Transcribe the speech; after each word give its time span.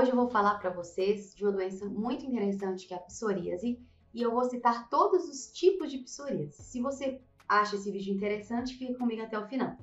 Hoje 0.00 0.12
eu 0.12 0.16
vou 0.16 0.30
falar 0.30 0.54
para 0.54 0.70
vocês 0.70 1.34
de 1.34 1.44
uma 1.44 1.52
doença 1.52 1.84
muito 1.84 2.24
interessante 2.24 2.86
que 2.86 2.94
é 2.94 2.96
a 2.96 3.00
psoríase 3.00 3.78
e 4.14 4.22
eu 4.22 4.30
vou 4.30 4.42
citar 4.46 4.88
todos 4.88 5.28
os 5.28 5.52
tipos 5.52 5.90
de 5.90 5.98
psoríase. 5.98 6.62
Se 6.62 6.80
você 6.80 7.20
acha 7.46 7.76
esse 7.76 7.90
vídeo 7.90 8.14
interessante, 8.14 8.78
fique 8.78 8.94
comigo 8.94 9.20
até 9.20 9.38
o 9.38 9.46
final. 9.46 9.76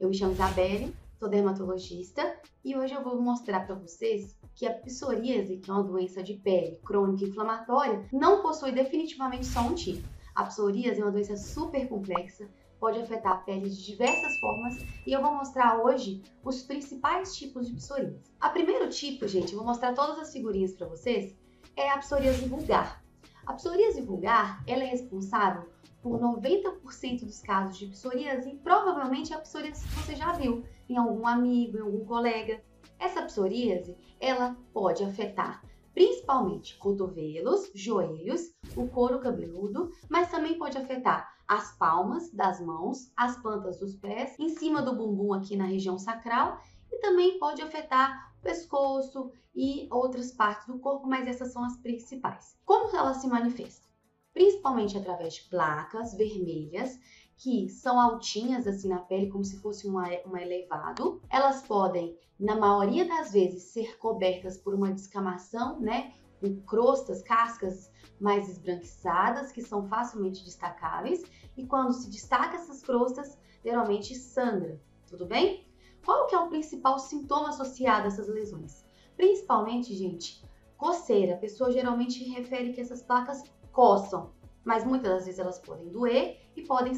Eu 0.00 0.08
me 0.08 0.14
chamo 0.16 0.32
Isabelle, 0.32 0.96
sou 1.18 1.28
dermatologista 1.28 2.40
e 2.64 2.74
hoje 2.74 2.94
eu 2.94 3.04
vou 3.04 3.20
mostrar 3.20 3.66
para 3.66 3.74
vocês 3.74 4.38
que 4.54 4.66
a 4.66 4.72
psoríase, 4.72 5.58
que 5.58 5.70
é 5.70 5.74
uma 5.74 5.84
doença 5.84 6.22
de 6.22 6.32
pele 6.38 6.80
crônica 6.82 7.22
e 7.22 7.28
inflamatória, 7.28 8.02
não 8.10 8.40
possui 8.40 8.72
definitivamente 8.72 9.44
só 9.44 9.60
um 9.60 9.74
tipo. 9.74 10.08
A 10.34 10.44
psoríase 10.44 11.02
é 11.02 11.04
uma 11.04 11.12
doença 11.12 11.36
super 11.36 11.86
complexa, 11.86 12.48
pode 12.84 13.00
afetar 13.00 13.32
a 13.32 13.36
pele 13.36 13.70
de 13.70 13.82
diversas 13.82 14.38
formas 14.38 14.76
e 15.06 15.12
eu 15.14 15.22
vou 15.22 15.32
mostrar 15.32 15.82
hoje 15.82 16.22
os 16.44 16.60
principais 16.60 17.34
tipos 17.34 17.66
de 17.66 17.76
psoríase. 17.76 18.30
A 18.38 18.50
primeiro 18.50 18.90
tipo, 18.90 19.26
gente, 19.26 19.54
eu 19.54 19.58
vou 19.58 19.66
mostrar 19.66 19.94
todas 19.94 20.18
as 20.18 20.30
figurinhas 20.30 20.74
para 20.74 20.86
vocês, 20.86 21.34
é 21.76 21.88
a 21.88 21.96
psoríase 21.96 22.46
vulgar. 22.46 23.02
A 23.46 23.54
psoríase 23.54 24.02
vulgar, 24.02 24.62
ela 24.66 24.82
é 24.82 24.88
responsável 24.88 25.66
por 26.02 26.20
90% 26.20 27.24
dos 27.24 27.40
casos 27.40 27.78
de 27.78 27.86
psoríase 27.86 28.50
e 28.50 28.58
provavelmente 28.58 29.32
é 29.32 29.36
a 29.36 29.40
psoríase 29.40 29.88
que 29.88 29.94
você 29.94 30.14
já 30.14 30.32
viu 30.32 30.62
em 30.86 30.98
algum 30.98 31.26
amigo, 31.26 31.78
em 31.78 31.80
algum 31.80 32.04
colega. 32.04 32.62
Essa 32.98 33.22
psoríase, 33.22 33.96
ela 34.20 34.58
pode 34.74 35.02
afetar 35.02 35.64
principalmente 35.94 36.76
cotovelos, 36.76 37.70
joelhos, 37.74 38.52
o 38.76 38.88
couro 38.88 39.20
cabeludo, 39.20 39.90
mas 40.10 40.30
também 40.30 40.58
pode 40.58 40.76
afetar 40.76 41.33
as 41.46 41.72
palmas 41.76 42.30
das 42.30 42.60
mãos, 42.60 43.12
as 43.16 43.36
plantas 43.40 43.78
dos 43.78 43.94
pés, 43.94 44.38
em 44.38 44.48
cima 44.48 44.82
do 44.82 44.94
bumbum 44.94 45.32
aqui 45.32 45.56
na 45.56 45.64
região 45.64 45.98
sacral 45.98 46.60
e 46.90 46.98
também 46.98 47.38
pode 47.38 47.62
afetar 47.62 48.32
o 48.38 48.42
pescoço 48.42 49.30
e 49.54 49.86
outras 49.90 50.32
partes 50.32 50.66
do 50.66 50.78
corpo, 50.78 51.06
mas 51.06 51.28
essas 51.28 51.52
são 51.52 51.64
as 51.64 51.76
principais. 51.76 52.56
Como 52.64 52.94
ela 52.96 53.14
se 53.14 53.26
manifesta? 53.26 53.88
Principalmente 54.32 54.98
através 54.98 55.34
de 55.34 55.42
placas 55.48 56.14
vermelhas 56.14 56.98
que 57.36 57.68
são 57.68 58.00
altinhas 58.00 58.66
assim 58.66 58.88
na 58.88 58.98
pele, 58.98 59.30
como 59.30 59.44
se 59.44 59.58
fosse 59.58 59.88
um, 59.88 59.96
um 59.98 60.36
elevado. 60.36 61.20
Elas 61.28 61.62
podem, 61.62 62.16
na 62.38 62.56
maioria 62.56 63.06
das 63.06 63.32
vezes, 63.32 63.64
ser 63.64 63.98
cobertas 63.98 64.56
por 64.56 64.74
uma 64.74 64.92
descamação, 64.92 65.80
né? 65.80 66.12
Com 66.44 66.60
crostas, 66.60 67.22
cascas 67.22 67.90
mais 68.20 68.50
esbranquiçadas, 68.50 69.50
que 69.50 69.62
são 69.62 69.88
facilmente 69.88 70.44
destacáveis. 70.44 71.22
E 71.56 71.64
quando 71.64 71.94
se 71.94 72.10
destaca 72.10 72.56
essas 72.56 72.82
crostas, 72.82 73.38
geralmente 73.64 74.14
sangra, 74.14 74.78
tudo 75.08 75.24
bem? 75.24 75.66
Qual 76.04 76.26
que 76.26 76.34
é 76.34 76.38
o 76.38 76.50
principal 76.50 76.98
sintoma 76.98 77.48
associado 77.48 78.04
a 78.04 78.08
essas 78.08 78.28
lesões? 78.28 78.84
Principalmente, 79.16 79.94
gente, 79.94 80.44
coceira. 80.76 81.34
A 81.34 81.38
pessoa 81.38 81.72
geralmente 81.72 82.22
refere 82.24 82.74
que 82.74 82.80
essas 82.82 83.02
placas 83.02 83.42
coçam, 83.72 84.32
mas 84.62 84.84
muitas 84.84 85.10
das 85.10 85.24
vezes 85.24 85.40
elas 85.40 85.58
podem 85.58 85.88
doer 85.88 86.42
e 86.54 86.62
podem, 86.62 86.92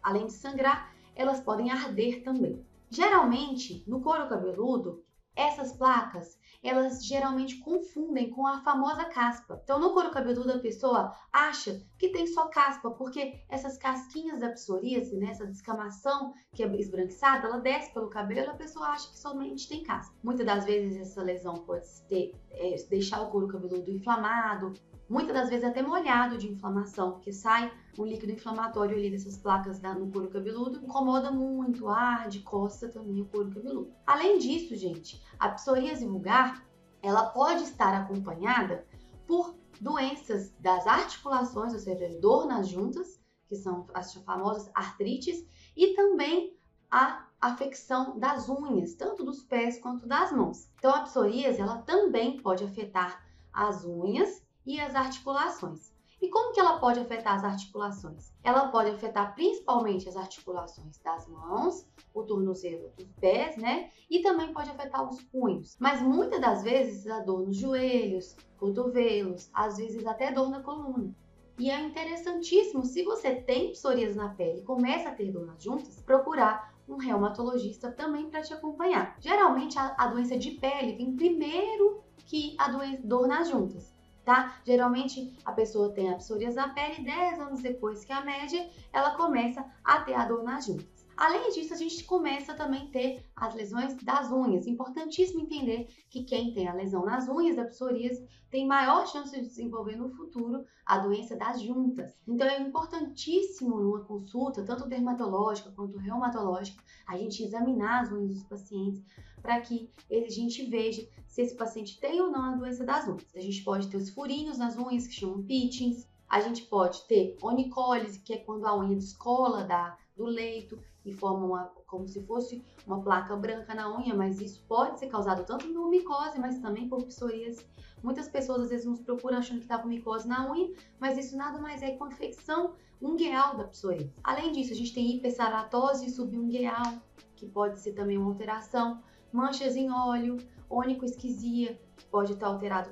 além 0.00 0.26
de 0.26 0.32
sangrar, 0.32 0.94
elas 1.16 1.40
podem 1.40 1.70
arder 1.72 2.22
também. 2.22 2.64
Geralmente, 2.88 3.82
no 3.88 4.00
couro 4.00 4.28
cabeludo, 4.28 5.02
essas 5.36 5.72
placas, 5.72 6.38
elas 6.62 7.04
geralmente 7.04 7.58
confundem 7.58 8.30
com 8.30 8.46
a 8.46 8.62
famosa 8.62 9.04
caspa. 9.04 9.60
Então, 9.62 9.78
no 9.78 9.92
couro 9.92 10.10
cabeludo, 10.10 10.52
a 10.52 10.58
pessoa 10.58 11.14
acha 11.32 11.82
que 11.98 12.08
tem 12.08 12.26
só 12.26 12.48
caspa, 12.48 12.90
porque 12.90 13.40
essas 13.48 13.76
casquinhas 13.76 14.40
da 14.40 14.50
psoríase, 14.50 15.16
né, 15.16 15.30
essa 15.30 15.46
descamação 15.46 16.32
que 16.54 16.62
é 16.62 16.76
esbranquiçada, 16.76 17.46
ela 17.46 17.58
desce 17.58 17.92
pelo 17.92 18.08
cabelo, 18.08 18.50
a 18.50 18.54
pessoa 18.54 18.88
acha 18.88 19.10
que 19.10 19.18
somente 19.18 19.68
tem 19.68 19.82
caspa. 19.82 20.14
Muitas 20.22 20.46
das 20.46 20.64
vezes 20.64 20.96
essa 20.96 21.22
lesão 21.22 21.54
pode 21.54 21.86
ter, 22.08 22.34
é, 22.50 22.76
deixar 22.88 23.20
o 23.22 23.30
couro 23.30 23.48
cabeludo 23.48 23.90
inflamado, 23.90 24.72
muitas 25.08 25.34
das 25.34 25.48
vezes 25.48 25.64
até 25.64 25.82
molhado 25.82 26.38
de 26.38 26.50
inflamação, 26.50 27.12
porque 27.12 27.32
sai 27.32 27.72
um 27.98 28.04
líquido 28.04 28.32
inflamatório 28.32 28.96
ali 28.96 29.10
dessas 29.10 29.36
placas 29.36 29.78
da, 29.78 29.94
no 29.94 30.10
couro 30.10 30.28
cabeludo, 30.28 30.78
incomoda 30.84 31.30
muito, 31.30 31.88
arde, 31.88 32.40
coça 32.40 32.88
também 32.88 33.20
o 33.20 33.26
couro 33.26 33.50
cabeludo. 33.50 33.92
Além 34.06 34.38
disso, 34.38 34.74
gente, 34.74 35.22
a 35.38 35.48
psoríase 35.48 36.06
vulgar, 36.06 36.66
ela 37.02 37.26
pode 37.26 37.64
estar 37.64 37.94
acompanhada 37.94 38.86
por 39.26 39.54
doenças 39.80 40.52
das 40.58 40.86
articulações, 40.86 41.72
ou 41.72 41.78
seja, 41.78 42.08
dor 42.20 42.46
nas 42.46 42.68
juntas, 42.68 43.20
que 43.46 43.56
são 43.56 43.86
as 43.92 44.14
famosas 44.14 44.70
artrites, 44.74 45.44
e 45.76 45.94
também 45.94 46.56
a 46.90 47.26
afecção 47.40 48.18
das 48.18 48.48
unhas, 48.48 48.94
tanto 48.94 49.24
dos 49.24 49.42
pés 49.42 49.78
quanto 49.78 50.06
das 50.06 50.32
mãos. 50.32 50.70
Então 50.78 50.94
a 50.94 51.02
psoríase, 51.02 51.60
ela 51.60 51.78
também 51.78 52.40
pode 52.40 52.64
afetar 52.64 53.22
as 53.52 53.84
unhas 53.84 54.42
e 54.66 54.80
as 54.80 54.94
articulações. 54.94 55.94
E 56.24 56.28
como 56.30 56.54
que 56.54 56.60
ela 56.60 56.78
pode 56.78 57.00
afetar 57.00 57.34
as 57.34 57.44
articulações? 57.44 58.32
Ela 58.42 58.68
pode 58.68 58.88
afetar 58.88 59.34
principalmente 59.34 60.08
as 60.08 60.16
articulações 60.16 60.96
das 60.98 61.28
mãos, 61.28 61.86
o 62.14 62.22
tornozelo 62.22 62.90
dos 62.96 63.06
pés, 63.20 63.58
né? 63.58 63.90
E 64.08 64.22
também 64.22 64.52
pode 64.52 64.70
afetar 64.70 65.06
os 65.06 65.20
punhos. 65.24 65.76
Mas 65.78 66.00
muitas 66.00 66.40
das 66.40 66.62
vezes 66.62 67.06
a 67.08 67.20
dor 67.20 67.46
nos 67.46 67.56
joelhos, 67.56 68.36
cotovelos, 68.56 69.50
às 69.52 69.76
vezes 69.76 70.06
até 70.06 70.32
dor 70.32 70.48
na 70.48 70.62
coluna. 70.62 71.14
E 71.58 71.70
é 71.70 71.78
interessantíssimo, 71.80 72.84
se 72.84 73.02
você 73.04 73.34
tem 73.34 73.72
psoríase 73.72 74.16
na 74.16 74.30
pele 74.30 74.60
e 74.60 74.64
começa 74.64 75.10
a 75.10 75.14
ter 75.14 75.30
dor 75.30 75.44
nas 75.44 75.62
juntas, 75.62 76.00
procurar 76.00 76.74
um 76.88 76.96
reumatologista 76.96 77.92
também 77.92 78.30
para 78.30 78.42
te 78.42 78.54
acompanhar. 78.54 79.16
Geralmente 79.20 79.78
a, 79.78 79.94
a, 79.98 80.06
doença 80.06 80.38
de 80.38 80.52
pele 80.52 80.96
vem 80.96 81.14
primeiro 81.14 82.02
que 82.26 82.56
a 82.58 82.68
dor 83.04 83.28
nas 83.28 83.48
juntas 83.50 83.93
tá? 84.24 84.56
Geralmente 84.64 85.36
a 85.44 85.52
pessoa 85.52 85.92
tem 85.92 86.10
a 86.10 86.16
psoríase 86.16 86.56
na 86.56 86.68
pele 86.68 86.96
e 86.98 87.04
10 87.04 87.40
anos 87.40 87.60
depois 87.60 88.04
que 88.04 88.12
a 88.12 88.22
média, 88.22 88.68
ela 88.92 89.16
começa 89.16 89.64
a 89.84 90.00
ter 90.00 90.14
a 90.14 90.24
dor 90.24 90.42
nas 90.42 90.66
juntas. 90.66 90.93
Além 91.16 91.50
disso, 91.50 91.72
a 91.72 91.76
gente 91.76 92.02
começa 92.04 92.54
também 92.54 92.88
a 92.88 92.90
ter 92.90 93.24
as 93.36 93.54
lesões 93.54 93.94
das 94.02 94.30
unhas. 94.30 94.66
Importantíssimo 94.66 95.40
entender 95.40 95.88
que 96.10 96.24
quem 96.24 96.52
tem 96.52 96.66
a 96.66 96.74
lesão 96.74 97.04
nas 97.04 97.28
unhas 97.28 97.56
da 97.56 97.64
psoríase 97.64 98.26
tem 98.50 98.66
maior 98.66 99.06
chance 99.06 99.30
de 99.30 99.46
desenvolver 99.46 99.96
no 99.96 100.10
futuro 100.10 100.64
a 100.84 100.98
doença 100.98 101.36
das 101.36 101.60
juntas. 101.62 102.20
Então 102.26 102.46
é 102.46 102.60
importantíssimo 102.60 103.80
numa 103.80 104.04
consulta, 104.04 104.64
tanto 104.64 104.88
dermatológica 104.88 105.72
quanto 105.72 105.98
reumatológica, 105.98 106.82
a 107.06 107.16
gente 107.16 107.42
examinar 107.42 108.02
as 108.02 108.12
unhas 108.12 108.34
dos 108.34 108.44
pacientes 108.44 109.02
para 109.40 109.60
que 109.60 109.90
a 110.10 110.30
gente 110.30 110.64
veja 110.66 111.06
se 111.26 111.42
esse 111.42 111.56
paciente 111.56 112.00
tem 112.00 112.20
ou 112.20 112.30
não 112.30 112.42
a 112.42 112.56
doença 112.56 112.84
das 112.84 113.06
unhas. 113.06 113.34
A 113.34 113.40
gente 113.40 113.62
pode 113.62 113.88
ter 113.88 113.96
os 113.96 114.10
furinhos 114.10 114.58
nas 114.58 114.76
unhas, 114.76 115.06
que 115.06 115.14
chamam 115.14 115.42
pitchings. 115.42 116.08
A 116.28 116.40
gente 116.40 116.62
pode 116.62 117.06
ter 117.06 117.36
onicólise, 117.42 118.20
que 118.20 118.32
é 118.32 118.38
quando 118.38 118.66
a 118.66 118.76
unha 118.76 118.96
descola 118.96 119.64
da, 119.64 119.96
do 120.16 120.24
leito 120.24 120.78
e 121.04 121.12
forma 121.12 121.46
uma, 121.46 121.64
como 121.86 122.08
se 122.08 122.22
fosse 122.22 122.64
uma 122.86 123.00
placa 123.02 123.36
branca 123.36 123.74
na 123.74 123.94
unha, 123.96 124.14
mas 124.14 124.40
isso 124.40 124.64
pode 124.66 124.98
ser 124.98 125.08
causado 125.08 125.44
tanto 125.44 125.66
por 125.66 125.88
micose, 125.88 126.38
mas 126.38 126.58
também 126.58 126.88
por 126.88 127.04
psoríase. 127.04 127.64
Muitas 128.02 128.28
pessoas 128.28 128.62
às 128.62 128.70
vezes 128.70 128.86
nos 128.86 129.00
procuram 129.00 129.38
achando 129.38 129.58
que 129.58 129.64
está 129.64 129.78
com 129.78 129.88
micose 129.88 130.26
na 130.26 130.50
unha, 130.50 130.72
mas 130.98 131.18
isso 131.18 131.36
nada 131.36 131.58
mais 131.60 131.82
é 131.82 131.90
que 131.90 131.96
uma 131.96 132.08
infecção 132.08 132.74
ungueal 133.00 133.56
da 133.56 133.64
psoríase. 133.64 134.12
Além 134.22 134.52
disso, 134.52 134.72
a 134.72 134.76
gente 134.76 134.94
tem 134.94 135.16
hiperceratose 135.16 136.10
subungueal, 136.10 136.94
que 137.36 137.46
pode 137.46 137.78
ser 137.80 137.92
também 137.92 138.16
uma 138.16 138.30
alteração, 138.30 139.02
manchas 139.32 139.76
em 139.76 139.90
óleo, 139.90 140.38
onicoesquisia, 140.68 141.78
que 141.96 142.04
pode 142.06 142.32
estar 142.32 142.46
alterado, 142.46 142.90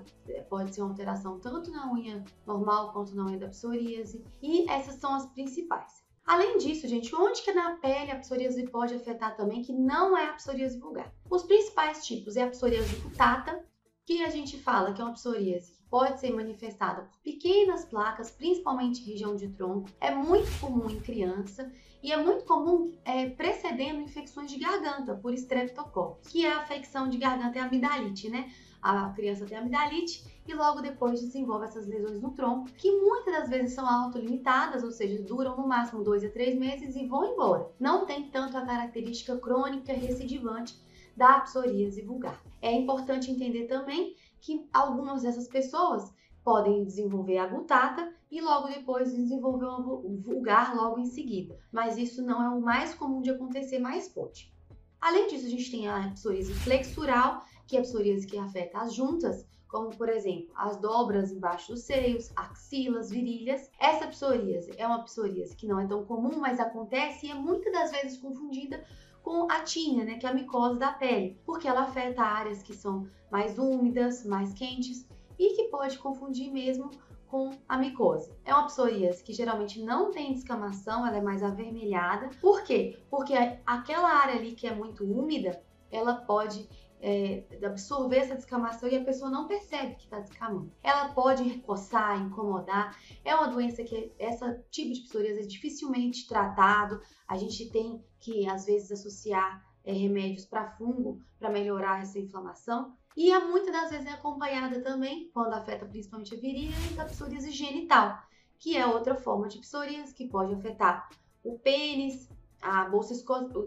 pode 0.48 0.74
ser 0.74 0.82
uma 0.82 0.90
alteração 0.90 1.38
tanto 1.38 1.70
na 1.70 1.90
unha 1.92 2.24
normal 2.46 2.92
quanto 2.92 3.14
na 3.14 3.26
unha 3.26 3.38
da 3.38 3.48
psoríase, 3.48 4.24
e 4.42 4.68
essas 4.70 4.96
são 4.96 5.14
as 5.14 5.26
principais. 5.26 6.01
Além 6.24 6.58
disso, 6.58 6.86
gente, 6.86 7.14
onde 7.14 7.42
que 7.42 7.52
na 7.52 7.76
pele 7.76 8.12
a 8.12 8.18
psoríase 8.18 8.66
pode 8.68 8.94
afetar 8.94 9.36
também, 9.36 9.62
que 9.62 9.72
não 9.72 10.16
é 10.16 10.26
a 10.26 10.34
psoríase 10.34 10.78
vulgar? 10.78 11.12
Os 11.28 11.42
principais 11.42 12.06
tipos 12.06 12.36
é 12.36 12.42
a 12.42 12.50
psoríase 12.50 12.94
cutata, 12.96 13.64
que 14.04 14.22
a 14.22 14.30
gente 14.30 14.58
fala 14.58 14.92
que 14.92 15.00
é 15.00 15.04
uma 15.04 15.14
psoríase 15.14 15.81
pode 15.92 16.20
ser 16.20 16.32
manifestada 16.32 17.02
por 17.02 17.18
pequenas 17.22 17.84
placas, 17.84 18.30
principalmente 18.30 19.04
região 19.04 19.36
de 19.36 19.48
tronco, 19.48 19.90
é 20.00 20.10
muito 20.10 20.50
comum 20.58 20.88
em 20.88 20.98
criança 20.98 21.70
e 22.02 22.10
é 22.10 22.16
muito 22.16 22.46
comum 22.46 22.90
é, 23.04 23.28
precedendo 23.28 24.00
infecções 24.00 24.50
de 24.50 24.58
garganta 24.58 25.14
por 25.14 25.34
streptococcus, 25.34 26.32
que 26.32 26.46
é 26.46 26.50
a 26.50 26.60
afecção 26.60 27.10
de 27.10 27.18
garganta 27.18 27.58
é 27.58 27.60
amidalite, 27.60 28.30
né? 28.30 28.50
a 28.80 29.10
criança 29.10 29.44
tem 29.44 29.58
amidalite 29.58 30.24
e 30.48 30.54
logo 30.54 30.80
depois 30.80 31.20
desenvolve 31.20 31.66
essas 31.66 31.86
lesões 31.86 32.22
no 32.22 32.30
tronco, 32.30 32.70
que 32.72 32.90
muitas 32.90 33.34
das 33.34 33.50
vezes 33.50 33.74
são 33.74 33.86
autolimitadas, 33.86 34.82
ou 34.82 34.90
seja, 34.90 35.22
duram 35.22 35.58
no 35.58 35.68
máximo 35.68 36.02
dois 36.02 36.24
a 36.24 36.30
três 36.30 36.58
meses 36.58 36.96
e 36.96 37.06
vão 37.06 37.34
embora. 37.34 37.70
Não 37.78 38.06
tem 38.06 38.30
tanto 38.30 38.56
a 38.56 38.64
característica 38.64 39.36
crônica 39.36 39.92
recidivante 39.92 40.74
da 41.16 41.40
psoríase 41.40 42.02
vulgar. 42.02 42.42
É 42.60 42.72
importante 42.72 43.30
entender 43.30 43.66
também 43.66 44.14
que 44.40 44.68
algumas 44.72 45.22
dessas 45.22 45.48
pessoas 45.48 46.12
podem 46.44 46.84
desenvolver 46.84 47.38
a 47.38 47.46
gutata 47.46 48.12
e 48.30 48.40
logo 48.40 48.68
depois 48.68 49.14
desenvolver 49.14 49.66
o 49.66 50.16
vulgar 50.18 50.74
logo 50.74 50.98
em 50.98 51.06
seguida, 51.06 51.58
mas 51.70 51.96
isso 51.96 52.22
não 52.22 52.42
é 52.42 52.48
o 52.48 52.60
mais 52.60 52.94
comum 52.94 53.20
de 53.20 53.30
acontecer, 53.30 53.78
mas 53.78 54.08
pode. 54.08 54.52
Além 55.00 55.26
disso, 55.28 55.46
a 55.46 55.50
gente 55.50 55.70
tem 55.70 55.88
a 55.88 56.10
psoríase 56.10 56.52
flexural, 56.54 57.44
que 57.66 57.76
é 57.76 57.80
a 57.80 57.82
psoríase 57.82 58.26
que 58.26 58.38
afeta 58.38 58.78
as 58.78 58.94
juntas, 58.94 59.46
como 59.68 59.88
por 59.96 60.08
exemplo 60.08 60.52
as 60.54 60.76
dobras 60.76 61.32
embaixo 61.32 61.72
dos 61.72 61.82
seios, 61.82 62.30
axilas, 62.36 63.10
virilhas. 63.10 63.70
Essa 63.80 64.06
psoríase 64.06 64.70
é 64.76 64.86
uma 64.86 65.02
psoríase 65.02 65.56
que 65.56 65.66
não 65.66 65.80
é 65.80 65.86
tão 65.86 66.04
comum, 66.04 66.38
mas 66.38 66.60
acontece 66.60 67.26
e 67.26 67.30
é 67.30 67.34
muitas 67.34 67.72
das 67.72 67.90
vezes 67.90 68.18
confundida 68.18 68.84
com 69.22 69.50
a 69.50 69.60
tinea, 69.60 70.04
né, 70.04 70.18
que 70.18 70.26
é 70.26 70.28
a 70.28 70.34
micose 70.34 70.78
da 70.78 70.92
pele, 70.92 71.38
porque 71.46 71.68
ela 71.68 71.82
afeta 71.82 72.22
áreas 72.22 72.62
que 72.62 72.74
são 72.74 73.06
mais 73.30 73.58
úmidas, 73.58 74.24
mais 74.24 74.52
quentes 74.52 75.06
e 75.38 75.54
que 75.54 75.64
pode 75.64 75.98
confundir 75.98 76.50
mesmo 76.50 76.90
com 77.28 77.50
a 77.66 77.78
micose. 77.78 78.30
É 78.44 78.52
uma 78.52 78.66
psoríase 78.66 79.24
que 79.24 79.32
geralmente 79.32 79.82
não 79.82 80.10
tem 80.10 80.34
descamação, 80.34 81.06
ela 81.06 81.16
é 81.16 81.22
mais 81.22 81.42
avermelhada. 81.42 82.28
Por 82.40 82.62
quê? 82.62 82.98
Porque 83.10 83.32
aquela 83.64 84.10
área 84.10 84.34
ali 84.34 84.52
que 84.52 84.66
é 84.66 84.74
muito 84.74 85.02
úmida, 85.02 85.62
ela 85.90 86.14
pode 86.14 86.68
é, 87.02 87.44
absorver 87.66 88.18
essa 88.18 88.36
descamação 88.36 88.88
e 88.88 88.96
a 88.96 89.04
pessoa 89.04 89.28
não 89.28 89.48
percebe 89.48 89.96
que 89.96 90.04
está 90.04 90.20
descamando. 90.20 90.72
Ela 90.82 91.08
pode 91.08 91.58
coçar, 91.58 92.22
incomodar. 92.22 92.96
É 93.24 93.34
uma 93.34 93.48
doença 93.48 93.82
que 93.82 94.12
essa 94.18 94.64
tipo 94.70 94.94
de 94.94 95.00
psoríase 95.00 95.40
é 95.40 95.46
dificilmente 95.46 96.28
tratado. 96.28 97.00
A 97.26 97.36
gente 97.36 97.68
tem 97.70 98.02
que 98.20 98.48
às 98.48 98.66
vezes 98.66 98.92
associar 98.92 99.66
é, 99.84 99.92
remédios 99.92 100.46
para 100.46 100.70
fungo 100.76 101.20
para 101.40 101.50
melhorar 101.50 102.00
essa 102.00 102.20
inflamação. 102.20 102.96
E 103.16 103.36
muitas 103.40 103.72
das 103.72 103.90
vezes 103.90 104.06
é 104.06 104.12
acompanhada 104.12 104.80
também, 104.80 105.28
quando 105.34 105.52
afeta 105.52 105.84
principalmente 105.84 106.34
a 106.34 106.38
virilha, 106.38 106.74
da 106.96 107.04
psoríase 107.04 107.50
genital, 107.50 108.22
que 108.58 108.76
é 108.76 108.86
outra 108.86 109.16
forma 109.16 109.48
de 109.48 109.58
psoríase 109.58 110.14
que 110.14 110.28
pode 110.28 110.54
afetar 110.54 111.10
o 111.44 111.58
pênis, 111.58 112.30
a 112.62 112.88
bolsa 112.88 113.12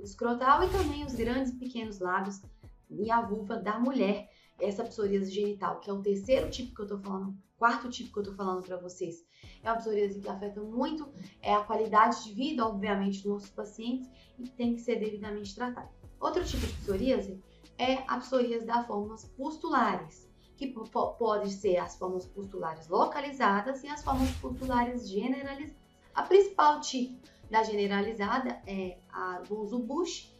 escrotal 0.03 0.63
e 0.63 0.69
também 0.69 1.03
os 1.03 1.13
grandes 1.13 1.51
e 1.51 1.57
pequenos 1.57 1.99
lábios 1.99 2.41
e 2.89 3.11
a 3.11 3.21
vulva 3.21 3.57
da 3.57 3.79
mulher, 3.79 4.29
essa 4.59 4.83
psoríase 4.83 5.31
genital, 5.31 5.79
que 5.79 5.89
é 5.89 5.93
o 5.93 6.01
terceiro 6.01 6.49
tipo 6.49 6.73
que 6.73 6.81
eu 6.81 6.87
tô 6.87 6.97
falando, 6.99 7.37
quarto 7.57 7.89
tipo 7.89 8.13
que 8.13 8.19
eu 8.19 8.23
tô 8.23 8.33
falando 8.33 8.63
para 8.63 8.77
vocês. 8.77 9.25
É 9.63 9.69
uma 9.69 9.77
psoríase 9.77 10.19
que 10.19 10.29
afeta 10.29 10.61
muito 10.61 11.11
é 11.41 11.53
a 11.53 11.63
qualidade 11.63 12.23
de 12.23 12.33
vida, 12.33 12.65
obviamente, 12.65 13.23
dos 13.23 13.31
nossos 13.31 13.49
pacientes 13.49 14.09
e 14.37 14.47
tem 14.49 14.75
que 14.75 14.81
ser 14.81 14.99
devidamente 14.99 15.53
tratada. 15.55 15.89
Outro 16.19 16.43
tipo 16.43 16.65
de 16.65 16.73
psoríase 16.73 17.43
é 17.77 17.95
a 18.07 18.17
psoríase 18.17 18.65
das 18.65 18.85
formas 18.87 19.25
pustulares, 19.25 20.29
que 20.55 20.67
pode 20.67 21.51
ser 21.51 21.77
as 21.77 21.97
formas 21.97 22.25
pustulares 22.25 22.87
localizadas 22.87 23.83
e 23.83 23.87
as 23.87 24.03
formas 24.03 24.31
pustulares 24.37 25.09
generalizadas. 25.09 25.75
A 26.13 26.23
principal 26.23 26.79
tipo 26.79 27.27
da 27.49 27.61
generalizada 27.61 28.61
é 28.65 28.97
a 29.09 29.41
Bonzo 29.47 29.79
Bush, 29.79 30.33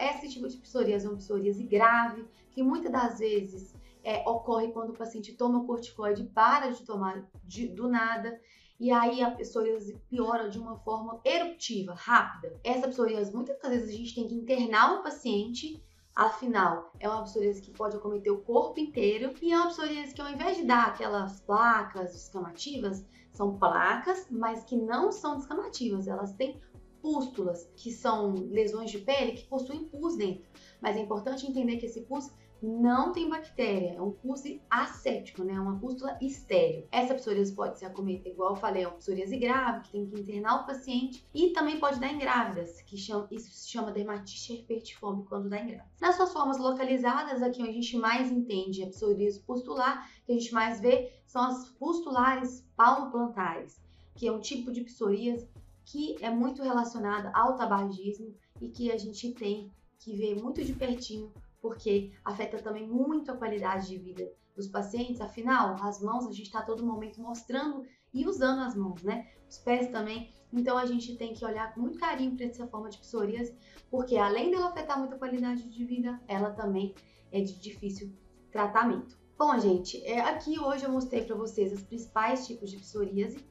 esse 0.00 0.28
tipo 0.28 0.48
de 0.48 0.56
psoríase 0.56 1.06
é 1.06 1.08
uma 1.08 1.18
psoríase 1.18 1.64
grave, 1.64 2.24
que 2.52 2.62
muitas 2.62 2.90
das 2.90 3.18
vezes 3.18 3.74
é, 4.02 4.22
ocorre 4.28 4.68
quando 4.72 4.90
o 4.90 4.96
paciente 4.96 5.34
toma 5.34 5.64
corticoide 5.64 6.22
e 6.22 6.28
para 6.28 6.70
de 6.70 6.84
tomar 6.84 7.28
de, 7.44 7.68
do 7.68 7.88
nada. 7.88 8.40
E 8.78 8.90
aí 8.90 9.22
a 9.22 9.30
psoríase 9.30 10.00
piora 10.08 10.50
de 10.50 10.58
uma 10.58 10.76
forma 10.78 11.20
eruptiva, 11.24 11.94
rápida. 11.94 12.58
Essa 12.62 12.88
psoríase, 12.88 13.34
muitas 13.34 13.56
vezes 13.68 13.88
a 13.88 13.96
gente 13.96 14.14
tem 14.14 14.28
que 14.28 14.34
internar 14.34 14.98
o 14.98 15.02
paciente 15.02 15.82
Afinal, 16.16 16.90
é 16.98 17.06
uma 17.06 17.24
psoríase 17.24 17.60
que 17.60 17.70
pode 17.70 17.94
acometer 17.94 18.32
o 18.32 18.40
corpo 18.40 18.80
inteiro 18.80 19.34
e 19.42 19.52
é 19.52 19.56
uma 19.58 19.68
psoríase 19.68 20.14
que 20.14 20.20
ao 20.22 20.30
invés 20.30 20.56
de 20.56 20.64
dar 20.64 20.86
aquelas 20.86 21.40
placas 21.40 22.12
descamativas, 22.12 23.04
são 23.30 23.58
placas, 23.58 24.26
mas 24.30 24.64
que 24.64 24.74
não 24.74 25.12
são 25.12 25.36
descamativas, 25.36 26.08
elas 26.08 26.32
têm 26.32 26.58
pústulas, 27.06 27.70
que 27.76 27.92
são 27.92 28.34
lesões 28.50 28.90
de 28.90 28.98
pele 28.98 29.30
que 29.30 29.44
possuem 29.44 29.84
pus 29.84 30.16
dentro. 30.16 30.44
Mas 30.80 30.96
é 30.96 31.00
importante 31.00 31.46
entender 31.46 31.76
que 31.76 31.86
esse 31.86 32.00
pus 32.00 32.32
não 32.60 33.12
tem 33.12 33.28
bactéria, 33.28 33.94
é 33.94 34.02
um 34.02 34.10
pus 34.10 34.42
asséptico, 34.68 35.44
né? 35.44 35.54
É 35.54 35.60
uma 35.60 35.78
pústula 35.78 36.18
estéreo. 36.20 36.88
Essa 36.90 37.14
psoríase 37.14 37.54
pode 37.54 37.78
ser 37.78 37.86
acometida, 37.86 38.30
igual 38.30 38.50
eu 38.50 38.56
falei, 38.56 38.82
é 38.82 38.88
uma 38.88 38.96
psoríase 38.96 39.36
grave, 39.36 39.84
que 39.84 39.92
tem 39.92 40.04
que 40.04 40.20
internar 40.20 40.62
o 40.62 40.66
paciente, 40.66 41.24
e 41.32 41.50
também 41.50 41.78
pode 41.78 42.00
dar 42.00 42.12
em 42.12 42.18
grávidas, 42.18 42.82
que 42.82 42.96
chama, 42.96 43.28
isso 43.30 43.52
se 43.52 43.68
chama 43.70 43.92
dermatite 43.92 44.54
herpetiforme 44.54 45.24
quando 45.28 45.48
dá 45.48 45.60
em 45.60 45.68
grávidas. 45.68 46.00
Nas 46.00 46.16
suas 46.16 46.32
formas 46.32 46.58
localizadas, 46.58 47.40
aqui 47.40 47.62
onde 47.62 47.70
a 47.70 47.74
gente 47.74 47.96
mais 47.98 48.32
entende 48.32 48.82
a 48.82 48.88
psoríase 48.88 49.38
pustular, 49.38 50.10
que 50.24 50.32
a 50.32 50.34
gente 50.34 50.52
mais 50.52 50.80
vê 50.80 51.12
são 51.24 51.42
as 51.42 51.68
pustulares 51.68 52.66
palmoplantares, 52.74 53.80
que 54.16 54.26
é 54.26 54.32
um 54.32 54.40
tipo 54.40 54.72
de 54.72 54.80
psoríase 54.80 55.48
que 55.86 56.16
é 56.20 56.28
muito 56.28 56.62
relacionada 56.62 57.30
ao 57.32 57.56
tabagismo 57.56 58.34
e 58.60 58.68
que 58.68 58.90
a 58.90 58.98
gente 58.98 59.32
tem 59.32 59.72
que 60.00 60.14
ver 60.14 60.34
muito 60.34 60.62
de 60.62 60.72
pertinho, 60.72 61.32
porque 61.62 62.12
afeta 62.24 62.58
também 62.58 62.86
muito 62.86 63.30
a 63.30 63.36
qualidade 63.36 63.86
de 63.86 63.96
vida 63.96 64.30
dos 64.54 64.66
pacientes. 64.66 65.20
Afinal, 65.20 65.76
as 65.80 66.02
mãos 66.02 66.26
a 66.26 66.32
gente 66.32 66.46
está 66.46 66.60
todo 66.60 66.84
momento 66.84 67.20
mostrando 67.20 67.86
e 68.12 68.26
usando 68.26 68.62
as 68.62 68.74
mãos, 68.74 69.02
né? 69.04 69.28
Os 69.48 69.58
pés 69.58 69.88
também. 69.88 70.28
Então 70.52 70.76
a 70.76 70.86
gente 70.86 71.16
tem 71.16 71.32
que 71.32 71.44
olhar 71.44 71.72
com 71.72 71.80
muito 71.80 71.98
carinho 71.98 72.36
para 72.36 72.46
essa 72.46 72.66
forma 72.66 72.90
de 72.90 72.98
psoríase, 72.98 73.56
porque 73.88 74.16
além 74.16 74.50
dela 74.50 74.68
afetar 74.68 74.98
muito 74.98 75.14
a 75.14 75.18
qualidade 75.18 75.68
de 75.68 75.84
vida, 75.84 76.20
ela 76.26 76.50
também 76.50 76.94
é 77.30 77.40
de 77.40 77.58
difícil 77.60 78.12
tratamento. 78.50 79.16
Bom, 79.38 79.56
gente, 79.58 80.04
é, 80.04 80.20
aqui 80.20 80.58
hoje 80.58 80.84
eu 80.84 80.90
mostrei 80.90 81.24
para 81.24 81.36
vocês 81.36 81.72
os 81.72 81.82
principais 81.82 82.46
tipos 82.46 82.70
de 82.70 82.78
psoríase 82.78 83.44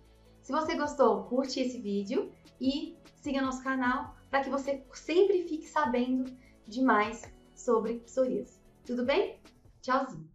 se 0.45 0.51
você 0.51 0.75
gostou, 0.75 1.23
curte 1.23 1.59
esse 1.59 1.79
vídeo 1.79 2.31
e 2.61 2.95
siga 3.15 3.41
nosso 3.41 3.63
canal 3.63 4.15
para 4.29 4.43
que 4.43 4.49
você 4.49 4.85
sempre 4.93 5.41
fique 5.47 5.67
sabendo 5.67 6.31
de 6.67 6.83
mais 6.83 7.23
sobre 7.55 7.95
psoríase. 8.01 8.59
Tudo 8.85 9.03
bem? 9.03 9.39
Tchauzinho! 9.81 10.29